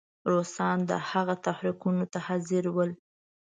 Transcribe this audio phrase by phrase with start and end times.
[0.31, 2.91] روسان د هغه تحریکولو ته حاضر ول.